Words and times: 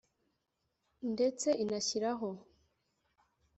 Ndetse 1.13 1.49
inashyiraho 1.63 2.29